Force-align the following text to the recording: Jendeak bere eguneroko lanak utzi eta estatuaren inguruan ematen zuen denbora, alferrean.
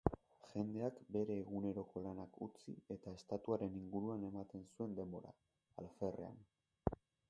Jendeak 0.51 0.95
bere 1.15 1.35
eguneroko 1.41 2.03
lanak 2.07 2.41
utzi 2.47 2.75
eta 2.97 3.15
estatuaren 3.21 3.79
inguruan 3.83 4.27
ematen 4.33 4.67
zuen 4.75 5.01
denbora, 5.01 5.39
alferrean. 5.85 6.47